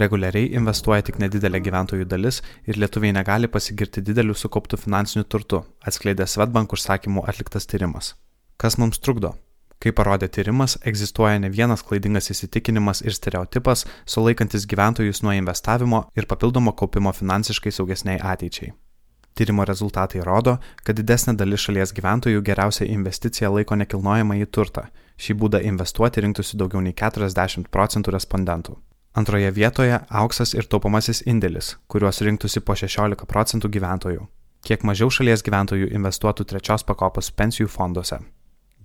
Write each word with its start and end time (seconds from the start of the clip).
Reguliariai 0.00 0.54
investuoja 0.56 1.04
tik 1.04 1.18
nedidelė 1.20 1.60
gyventojų 1.60 2.06
dalis 2.08 2.40
ir 2.64 2.78
lietuviai 2.80 3.12
negali 3.12 3.50
pasigirti 3.52 4.00
dideliu 4.00 4.32
sukauptu 4.32 4.78
finansiniu 4.80 5.26
turtu, 5.28 5.60
atskleidė 5.84 6.24
Svetbank 6.24 6.72
užsakymų 6.72 7.26
atliktas 7.28 7.68
tyrimas. 7.68 8.14
Kas 8.56 8.78
mums 8.80 9.02
trukdo? 9.04 9.34
Kaip 9.80 9.96
parodė 9.96 10.28
tyrimas, 10.32 10.78
egzistuoja 10.88 11.38
ne 11.40 11.48
vienas 11.52 11.84
klaidingas 11.84 12.32
įsitikinimas 12.32 13.00
ir 13.04 13.16
stereotipas, 13.16 13.86
sulaikantis 14.04 14.68
gyventojus 14.68 15.22
nuo 15.24 15.36
investavimo 15.36 16.06
ir 16.16 16.28
papildomo 16.28 16.72
kaupimo 16.76 17.12
finansiškai 17.16 17.72
saugesniai 17.72 18.20
ateičiai. 18.32 18.72
Tyrimo 19.34 19.64
rezultatai 19.64 20.24
rodo, 20.26 20.58
kad 20.84 20.98
didesnė 20.98 21.36
dalis 21.38 21.64
šalies 21.66 21.94
gyventojų 21.96 22.42
geriausia 22.44 22.88
investicija 22.90 23.50
laiko 23.50 23.78
nekilnojamą 23.78 24.40
į 24.42 24.50
turtą. 24.50 24.88
Šį 25.20 25.36
būdą 25.40 25.60
investuoti 25.68 26.24
rinktųsi 26.24 26.58
daugiau 26.60 26.82
nei 26.84 26.96
40 26.96 27.68
procentų 27.70 28.16
respondentų. 28.16 28.76
Antroje 29.20 29.50
vietoje 29.50 30.00
auksas 30.08 30.54
ir 30.54 30.68
taupomasis 30.70 31.24
indėlis, 31.26 31.76
kuriuos 31.90 32.22
rinktųsi 32.26 32.62
po 32.62 32.76
16 32.78 33.26
procentų 33.26 33.70
gyventojų. 33.76 34.26
Kiek 34.66 34.84
mažiau 34.84 35.10
šalies 35.10 35.42
gyventojų 35.42 35.88
investuotų 35.96 36.44
trečios 36.52 36.84
pakopos 36.84 37.32
pensijų 37.32 37.68
fonduose. 37.72 38.20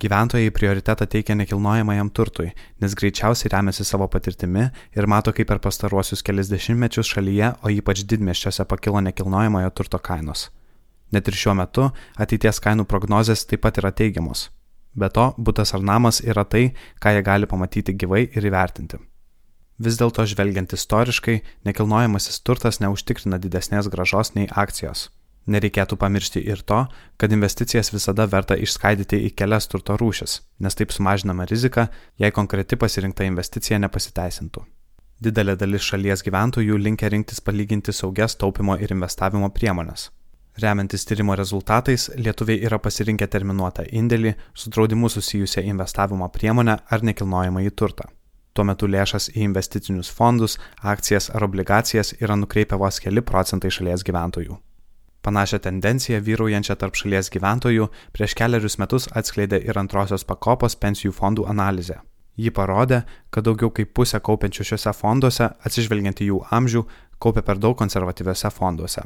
Gyventojai 0.05 0.51
prioritetą 0.53 1.07
teikia 1.09 1.33
nekilnojamajam 1.39 2.11
turtui, 2.13 2.51
nes 2.77 2.93
greičiausiai 2.93 3.49
remiasi 3.49 3.81
savo 3.87 4.05
patirtimi 4.11 4.67
ir 4.93 5.07
mato, 5.09 5.31
kaip 5.33 5.49
per 5.49 5.57
pastaruosius 5.63 6.21
kelias 6.21 6.51
dešimtmečius 6.51 7.09
šalyje, 7.09 7.47
o 7.65 7.71
ypač 7.73 8.03
didmieščiuose 8.11 8.67
pakilo 8.69 9.01
nekilnojamojo 9.01 9.71
turto 9.73 9.97
kainos. 9.97 10.51
Net 11.09 11.25
ir 11.25 11.39
šiuo 11.41 11.55
metu 11.57 11.87
ateities 12.21 12.61
kainų 12.61 12.85
prognozės 12.85 13.47
taip 13.49 13.65
pat 13.65 13.81
yra 13.81 13.89
teigiamos. 13.89 14.51
Be 14.93 15.09
to, 15.09 15.31
būtas 15.41 15.73
ar 15.73 15.81
namas 15.81 16.21
yra 16.21 16.45
tai, 16.45 16.67
ką 17.01 17.15
jie 17.15 17.25
gali 17.25 17.49
pamatyti 17.49 17.97
gyvai 17.97 18.27
ir 18.29 18.45
įvertinti. 18.45 19.01
Vis 19.81 19.97
dėlto 19.97 20.27
žvelgiant 20.29 20.77
istoriškai, 20.77 21.41
nekilnojamasis 21.65 22.43
turtas 22.45 22.77
neužtikrina 22.79 23.41
didesnės 23.41 23.90
gražos 23.90 24.35
nei 24.37 24.45
akcijos. 24.53 25.09
Nereikėtų 25.46 25.99
pamiršti 26.01 26.41
ir 26.41 26.63
to, 26.65 26.79
kad 27.21 27.34
investicijas 27.35 27.91
visada 27.93 28.26
verta 28.26 28.57
išskaidyti 28.57 29.20
į 29.27 29.35
kelias 29.38 29.70
turto 29.70 29.93
rūšis, 30.02 30.40
nes 30.65 30.77
taip 30.79 30.93
sumažinama 30.96 31.46
rizika, 31.46 31.91
jei 32.18 32.34
konkreti 32.34 32.79
pasirinkta 32.82 33.27
investicija 33.29 33.77
nepasiteisintų. 33.84 34.65
Didelė 35.21 35.55
dalis 35.55 35.85
šalies 35.85 36.26
gyventojų 36.26 36.79
linkia 36.82 37.13
rinktis 37.13 37.40
palyginti 37.46 37.93
saugias 37.93 38.35
taupimo 38.41 38.76
ir 38.82 38.91
investavimo 38.91 39.52
priemonės. 39.54 40.10
Remiantis 40.60 41.05
tyrimo 41.05 41.35
rezultatais, 41.35 42.09
lietuviai 42.18 42.65
yra 42.65 42.80
pasirinkę 42.80 43.27
terminuotą 43.27 43.85
indėlį 43.91 44.34
su 44.55 44.71
draudimu 44.71 45.09
susijusią 45.12 45.62
investavimo 45.71 46.30
priemonę 46.32 46.80
ar 46.90 47.04
nekilnojamą 47.04 47.63
į 47.68 47.74
turtą. 47.76 48.09
Tuo 48.55 48.63
metu 48.63 48.87
lėšas 48.87 49.34
į 49.35 49.43
investicinius 49.49 50.09
fondus, 50.09 50.55
akcijas 50.80 51.27
ar 51.35 51.43
obligacijas 51.43 52.15
yra 52.21 52.40
nukreipę 52.40 52.80
vos 52.80 53.02
keli 53.04 53.21
procentai 53.21 53.71
šalies 53.71 54.07
gyventojų. 54.07 54.55
Panašią 55.26 55.57
tendenciją 55.59 56.20
vyraujančią 56.21 56.76
tarp 56.77 56.98
šalies 56.99 57.31
gyventojų 57.34 57.87
prieš 58.13 58.35
keliarius 58.37 58.77
metus 58.77 59.07
atskleidė 59.21 59.57
ir 59.65 59.79
antrosios 59.81 60.26
pakopos 60.29 60.77
pensijų 60.77 61.15
fondų 61.18 61.48
analizė. 61.49 61.95
Ji 62.37 62.51
parodė, 62.54 63.01
kad 63.34 63.48
daugiau 63.48 63.71
kaip 63.73 63.96
pusė 63.98 64.19
kaupiančių 64.22 64.68
šiuose 64.69 64.94
fonduose, 64.94 65.47
atsižvelgiant 65.66 66.22
į 66.22 66.28
jų 66.29 66.41
amžių, 66.57 66.84
kaupia 67.18 67.41
per 67.47 67.57
daug 67.63 67.78
konservatyviuose 67.79 68.51
fonduose. 68.53 69.06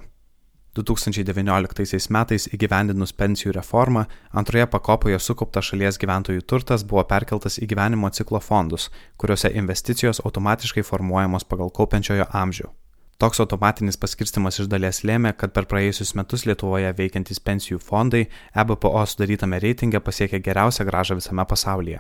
2019 0.76 2.12
metais 2.14 2.50
įgyvendinus 2.54 3.16
pensijų 3.16 3.56
reformą, 3.56 4.04
antroje 4.32 4.68
pakopoje 4.76 5.22
sukauptas 5.24 5.72
šalies 5.72 6.02
gyventojų 6.04 6.44
turtas 6.44 6.84
buvo 6.84 7.06
perkeltas 7.08 7.62
į 7.64 7.72
gyvenimo 7.72 8.12
ciklo 8.12 8.44
fondus, 8.44 8.90
kuriuose 9.18 9.56
investicijos 9.56 10.22
automatiškai 10.26 10.84
formuojamos 10.84 11.48
pagal 11.48 11.72
kaupiančiojo 11.72 12.28
amžių. 12.44 12.70
Toks 13.20 13.42
automatinis 13.44 13.98
paskirstimas 14.00 14.62
iš 14.62 14.68
dalies 14.72 15.02
lėmė, 15.04 15.34
kad 15.36 15.52
per 15.52 15.66
praėjusius 15.68 16.14
metus 16.16 16.46
Lietuvoje 16.48 16.94
veikiantys 16.96 17.42
pensijų 17.44 17.82
fondai 17.84 18.22
EBPO 18.64 19.02
sudarytame 19.12 19.58
reitinge 19.60 20.00
pasiekė 20.00 20.40
geriausią 20.46 20.86
gražą 20.88 21.18
visame 21.20 21.44
pasaulyje. 21.50 22.00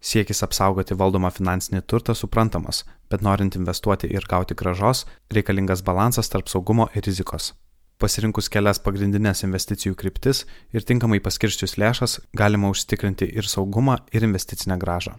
Siekis 0.00 0.44
apsaugoti 0.46 0.94
valdomą 1.00 1.32
finansinį 1.34 1.82
turtą 1.90 2.14
suprantamas, 2.14 2.84
bet 3.10 3.24
norint 3.26 3.58
investuoti 3.58 4.12
ir 4.14 4.28
gauti 4.30 4.54
gražos, 4.60 5.02
reikalingas 5.34 5.82
balansas 5.82 6.30
tarp 6.30 6.46
saugumo 6.52 6.86
ir 6.94 7.02
rizikos. 7.08 7.50
Pasirinkus 7.98 8.46
kelias 8.48 8.78
pagrindinės 8.78 9.42
investicijų 9.48 9.98
kryptis 9.98 10.44
ir 10.70 10.86
tinkamai 10.86 11.18
paskirščius 11.26 11.76
lėšas, 11.82 12.20
galima 12.32 12.70
užtikrinti 12.70 13.26
ir 13.26 13.50
saugumą, 13.56 13.98
ir 14.14 14.22
investicinę 14.30 14.78
gražą. 14.78 15.18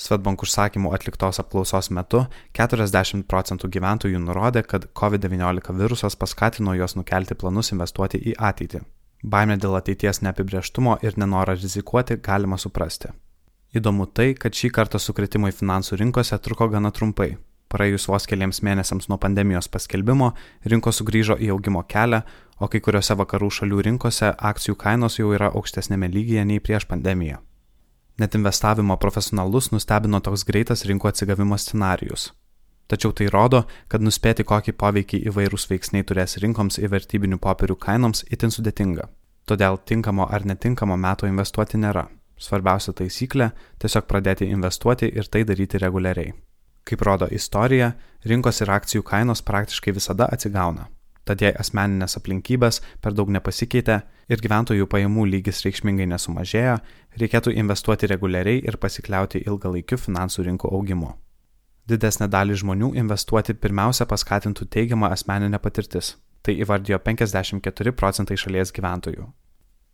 Svetbank 0.00 0.40
užsakymų 0.46 0.94
atliktos 0.96 1.42
apklausos 1.42 1.90
metu 1.92 2.22
40 2.56 3.26
procentų 3.28 3.68
gyventojų 3.74 4.20
nurodė, 4.22 4.62
kad 4.64 4.86
COVID-19 4.96 5.74
virusas 5.76 6.16
paskatino 6.16 6.72
juos 6.78 6.96
nukelti 6.96 7.36
planus 7.36 7.74
investuoti 7.74 8.20
į 8.30 8.38
ateitį. 8.50 8.80
Baimė 9.20 9.58
dėl 9.60 9.76
ateities 9.76 10.22
neapibrieštumo 10.24 10.96
ir 11.04 11.18
nenorą 11.20 11.58
rizikuoti 11.58 12.16
galima 12.24 12.56
suprasti. 12.56 13.12
Įdomu 13.76 14.06
tai, 14.08 14.32
kad 14.34 14.56
šį 14.56 14.72
kartą 14.78 14.98
sukretimai 14.98 15.52
finansų 15.52 16.00
rinkose 16.00 16.38
truko 16.40 16.70
gana 16.72 16.90
trumpai. 16.96 17.36
Praėjus 17.70 18.08
vos 18.10 18.24
keliams 18.26 18.64
mėnesiams 18.66 19.06
nuo 19.12 19.20
pandemijos 19.20 19.68
paskelbimo, 19.70 20.32
rinkos 20.64 21.02
sugrįžo 21.02 21.36
į 21.36 21.52
augimo 21.54 21.84
kelią, 21.84 22.24
o 22.58 22.72
kai 22.72 22.80
kuriuose 22.80 23.14
vakarų 23.20 23.52
šalių 23.60 23.84
rinkose 23.90 24.32
akcijų 24.32 24.80
kainos 24.80 25.20
jau 25.20 25.30
yra 25.36 25.52
aukštesnėme 25.52 26.08
lygyje 26.10 26.48
nei 26.48 26.64
prieš 26.64 26.88
pandemiją. 26.88 27.44
Net 28.20 28.34
investavimo 28.36 28.96
profesionalus 29.00 29.70
nustebino 29.72 30.18
toks 30.20 30.42
greitas 30.44 30.84
rinkų 30.84 31.08
atsigavimo 31.08 31.56
scenarius. 31.56 32.26
Tačiau 32.90 33.14
tai 33.16 33.30
rodo, 33.32 33.62
kad 33.88 34.02
nuspėti, 34.04 34.44
kokį 34.44 34.74
poveikį 34.82 35.20
įvairūs 35.30 35.64
veiksniai 35.70 36.04
turės 36.04 36.36
rinkoms 36.42 36.76
ir 36.82 36.90
vertybinių 36.92 37.38
popierių 37.40 37.78
kainoms, 37.80 38.24
itin 38.34 38.52
sudėtinga. 38.52 39.06
Todėl 39.48 39.78
tinkamo 39.88 40.26
ar 40.28 40.44
netinkamo 40.44 40.98
meto 41.00 41.30
investuoti 41.30 41.80
nėra. 41.80 42.08
Svarbiausia 42.36 42.92
taisyklė- 42.98 43.52
tiesiog 43.80 44.04
pradėti 44.10 44.50
investuoti 44.52 45.08
ir 45.16 45.24
tai 45.24 45.44
daryti 45.44 45.78
reguliariai. 45.78 46.34
Kaip 46.84 47.00
rodo 47.06 47.26
istorija, 47.30 47.94
rinkos 48.24 48.60
ir 48.60 48.68
akcijų 48.68 49.02
kainos 49.02 49.42
praktiškai 49.42 49.94
visada 49.94 50.28
atsigauna. 50.32 50.88
Tad 51.30 51.44
jei 51.44 51.52
asmeninės 51.54 52.16
aplinkybės 52.18 52.80
per 52.98 53.14
daug 53.14 53.28
nepasikeitė 53.30 54.00
ir 54.34 54.40
gyventojų 54.42 54.88
pajamų 54.90 55.28
lygis 55.30 55.60
reikšmingai 55.62 56.08
nesumažėjo, 56.10 56.72
reikėtų 57.22 57.52
investuoti 57.54 58.08
reguliariai 58.10 58.64
ir 58.66 58.78
pasikliauti 58.82 59.44
ilgalaikiu 59.44 59.98
finansų 60.02 60.48
rinkų 60.48 60.72
augimu. 60.74 61.12
Didesnė 61.86 62.26
dalis 62.34 62.64
žmonių 62.64 62.90
investuoti 62.98 63.54
pirmiausia 63.54 64.08
paskatintų 64.10 64.66
teigiamą 64.74 65.12
asmeninę 65.14 65.62
patirtis. 65.62 66.16
Tai 66.42 66.56
įvardijo 66.64 66.98
54 66.98 67.94
procentai 67.94 68.34
šalies 68.42 68.74
gyventojų. 68.74 69.30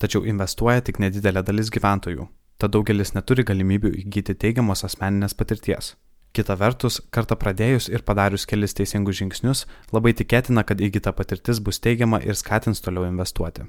Tačiau 0.00 0.24
investuoja 0.24 0.80
tik 0.88 1.02
nedidelė 1.04 1.44
dalis 1.44 1.68
gyventojų, 1.74 2.30
tad 2.56 2.72
daugelis 2.72 3.12
neturi 3.12 3.44
galimybių 3.44 3.92
įgyti 4.06 4.40
teigiamos 4.40 4.88
asmeninės 4.88 5.36
patirties. 5.36 5.96
Kita 6.32 6.56
vertus, 6.58 7.00
kartą 7.10 7.36
pradėjus 7.38 7.88
ir 7.88 8.02
padarius 8.04 8.46
kelis 8.46 8.74
teisingus 8.76 9.20
žingsnius, 9.20 9.64
labai 9.92 10.12
tikėtina, 10.16 10.64
kad 10.64 10.80
įgyta 10.80 11.12
patirtis 11.16 11.60
bus 11.60 11.80
teigiama 11.80 12.20
ir 12.24 12.36
skatins 12.36 12.80
toliau 12.84 13.06
investuoti. 13.08 13.66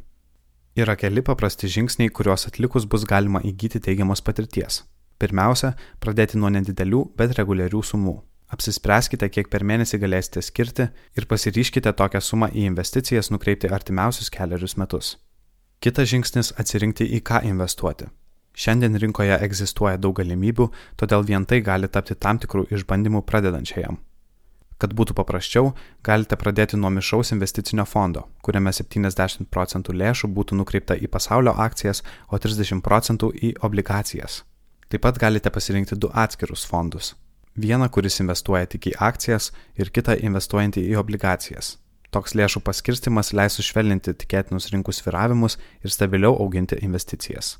Yra 0.78 0.95
keli 0.95 1.23
paprasti 1.25 1.69
žingsniai, 1.73 2.12
kuriuos 2.13 2.47
atlikus 2.50 2.85
bus 2.85 3.06
galima 3.09 3.40
įgyti 3.41 3.81
teigiamos 3.81 4.22
patirties. 4.22 4.84
Pirmiausia, 5.18 5.72
pradėti 6.03 6.38
nuo 6.38 6.51
nedidelių, 6.53 7.00
bet 7.18 7.34
reguliarių 7.40 7.81
sumų. 7.81 8.18
Apsispręskite, 8.53 9.28
kiek 9.34 9.50
per 9.51 9.66
mėnesį 9.68 9.97
galėsite 10.00 10.44
skirti 10.45 10.85
ir 11.18 11.25
pasiryškite 11.28 11.91
tokią 12.00 12.22
sumą 12.24 12.51
į 12.53 12.68
investicijas 12.69 13.31
nukreipti 13.34 13.72
artimiausius 13.74 14.29
keliarius 14.31 14.78
metus. 14.79 15.18
Kitas 15.84 16.09
žingsnis- 16.13 16.53
atsirinkti 16.62 17.09
į 17.18 17.22
ką 17.22 17.44
investuoti. 17.44 18.07
Šiandien 18.57 18.97
rinkoje 18.97 19.38
egzistuoja 19.45 20.00
daug 20.01 20.18
galimybių, 20.18 20.71
todėl 20.98 21.25
vien 21.27 21.45
tai 21.45 21.62
gali 21.62 21.88
tapti 21.88 22.15
tam 22.18 22.39
tikrų 22.42 22.65
išbandymų 22.74 23.21
pradedančiajam. 23.30 24.00
Kad 24.81 24.94
būtų 24.98 25.15
paprasčiau, 25.18 25.71
galite 26.06 26.38
pradėti 26.38 26.77
nuo 26.77 26.89
mišaus 26.94 27.33
investicinio 27.33 27.86
fondo, 27.86 28.27
kuriame 28.45 28.74
70 28.74 29.50
procentų 29.54 29.94
lėšų 30.01 30.30
būtų 30.33 30.57
nukreipta 30.57 30.98
į 30.98 31.09
pasaulio 31.13 31.54
akcijas, 31.57 32.04
o 32.30 32.38
30 32.38 32.81
procentų 32.86 33.31
į 33.33 33.56
obligacijas. 33.65 34.44
Taip 34.89 35.03
pat 35.06 35.18
galite 35.21 35.53
pasirinkti 35.53 35.98
du 35.98 36.10
atskirus 36.13 36.65
fondus. 36.65 37.15
Vieną, 37.57 37.89
kuris 37.89 38.21
investuoja 38.21 38.69
tik 38.69 38.92
į 38.92 38.98
akcijas 39.01 39.51
ir 39.81 39.89
kitą 39.89 40.13
investuojantį 40.30 40.86
į 40.94 40.98
obligacijas. 41.01 41.75
Toks 42.13 42.38
lėšų 42.38 42.62
paskirstimas 42.65 43.33
leis 43.33 43.57
sušvelninti 43.57 44.13
tikėtinus 44.21 44.69
rinkų 44.74 44.94
sviravimus 44.94 45.57
ir 45.83 45.94
stabiliau 45.94 46.38
auginti 46.38 46.77
investicijas. 46.86 47.57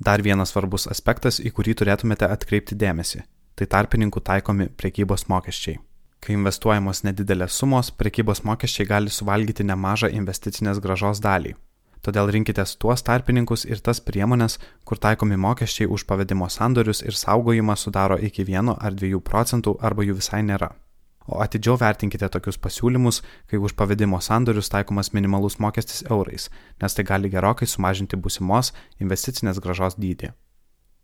Dar 0.00 0.22
vienas 0.24 0.54
svarbus 0.54 0.86
aspektas, 0.88 1.42
į 1.44 1.50
kurį 1.52 1.74
turėtumėte 1.76 2.24
atkreipti 2.24 2.76
dėmesį- 2.82 3.20
tai 3.56 3.66
tarpininkų 3.66 4.20
taikomi 4.24 4.68
prekybos 4.80 5.26
mokesčiai. 5.28 5.78
Kai 6.20 6.34
investuojamos 6.36 7.02
nedidelės 7.04 7.52
sumos, 7.52 7.90
prekybos 7.90 8.40
mokesčiai 8.44 8.86
gali 8.88 9.10
suvalgyti 9.10 9.64
nemažą 9.64 10.08
investicinės 10.12 10.80
gražos 10.80 11.20
dalį. 11.20 11.54
Todėl 12.00 12.32
rinkitės 12.32 12.78
tuos 12.80 13.02
tarpininkus 13.02 13.66
ir 13.66 13.80
tas 13.80 14.00
priemonės, 14.00 14.58
kur 14.86 14.96
taikomi 14.96 15.36
mokesčiai 15.36 15.86
už 15.86 16.06
pavedimo 16.08 16.48
sandorius 16.48 17.02
ir 17.02 17.12
saugojimą 17.12 17.76
sudaro 17.76 18.16
iki 18.16 18.44
1 18.44 18.76
ar 18.80 18.92
2 18.92 19.20
procentų 19.20 19.76
arba 19.80 20.02
jų 20.02 20.14
visai 20.14 20.42
nėra. 20.42 20.70
O 21.28 21.40
atidžiau 21.44 21.76
vertinkite 21.80 22.28
tokius 22.32 22.58
pasiūlymus, 22.58 23.22
kai 23.50 23.60
už 23.60 23.76
pavedimo 23.78 24.20
sandorius 24.24 24.72
taikomas 24.72 25.12
minimalus 25.12 25.58
mokestis 25.60 26.04
eurais, 26.10 26.48
nes 26.82 26.94
tai 26.94 27.04
gali 27.04 27.30
gerokai 27.32 27.68
sumažinti 27.68 28.16
būsimos 28.16 28.72
investicinės 29.00 29.60
gražos 29.60 29.98
dydį. 30.00 30.32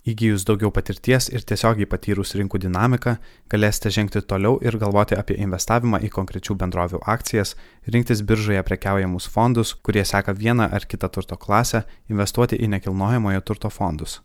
Įgyjus 0.06 0.44
daugiau 0.46 0.70
patirties 0.70 1.26
ir 1.34 1.42
tiesiogiai 1.42 1.88
patyrus 1.90 2.36
rinkų 2.38 2.60
dinamiką, 2.62 3.16
galėsite 3.50 3.90
žengti 3.90 4.22
toliau 4.22 4.60
ir 4.62 4.78
galvoti 4.78 5.18
apie 5.18 5.34
investavimą 5.42 5.98
į 6.06 6.12
konkrečių 6.14 6.54
bendrovių 6.60 7.00
akcijas, 7.14 7.56
rinktis 7.90 8.22
biržoje 8.22 8.62
prekiaujamus 8.68 9.26
fondus, 9.26 9.74
kurie 9.74 10.06
seka 10.06 10.36
vieną 10.38 10.70
ar 10.70 10.86
kitą 10.86 11.10
turto 11.10 11.34
klasę, 11.34 11.82
investuoti 12.06 12.54
į 12.62 12.70
nekilnojamojo 12.76 13.42
turto 13.50 13.72
fondus. 13.80 14.20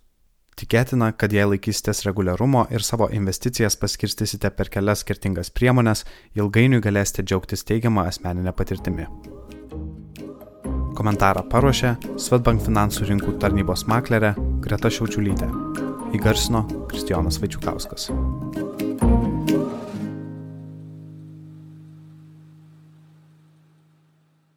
Tikėtina, 0.61 1.07
kad 1.17 1.33
jei 1.33 1.47
laikysitės 1.47 2.03
reguliarumo 2.05 2.67
ir 2.69 2.83
savo 2.85 3.07
investicijas 3.09 3.79
paskirstysite 3.81 4.51
per 4.53 4.69
kelias 4.69 5.01
skirtingas 5.01 5.49
priemonės, 5.49 6.03
ilgainiui 6.37 6.83
galėsite 6.85 7.25
džiaugtis 7.25 7.65
teigiamą 7.65 8.05
asmeninę 8.11 8.53
patirtimį. 8.53 9.07
Komentarą 11.01 11.47
paruošė 11.49 11.95
Svetbank 12.21 12.61
finansų 12.67 13.09
rinkų 13.09 13.39
tarnybos 13.41 13.87
maklerė 13.89 14.35
Greta 14.61 14.91
Šiaučiulytė. 14.93 15.49
Įgarsino 16.13 16.67
Kristijonas 16.91 17.41
Vaičiukauskas. 17.41 18.11